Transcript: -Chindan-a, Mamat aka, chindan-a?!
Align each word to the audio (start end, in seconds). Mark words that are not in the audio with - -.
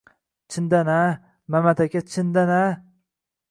-Chindan-a, 0.47 1.01
Mamat 1.51 1.79
aka, 1.85 2.01
chindan-a?! 2.11 2.63